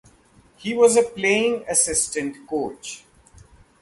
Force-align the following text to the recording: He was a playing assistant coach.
He 0.55 0.73
was 0.73 0.97
a 0.97 1.03
playing 1.03 1.63
assistant 1.69 2.47
coach. 2.47 3.03